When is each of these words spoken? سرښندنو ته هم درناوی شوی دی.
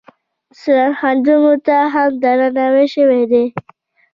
سرښندنو 0.61 1.53
ته 1.65 1.77
هم 1.93 2.09
درناوی 2.23 2.85
شوی 2.95 3.23
دی. 3.31 3.43